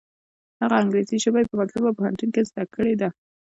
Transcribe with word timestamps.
هغه 0.61 0.75
انګریزي 0.83 1.17
ژبه 1.23 1.39
یې 1.41 1.49
په 1.49 1.55
مکتب 1.61 1.83
او 1.87 1.97
پوهنتون 1.97 2.29
کې 2.33 2.41
زده 2.49 2.63
کړې 2.73 2.93
ده. 3.01 3.09